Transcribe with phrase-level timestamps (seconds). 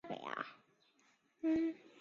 [0.01, 1.81] 筑波是大日本帝国海军的巡洋战舰。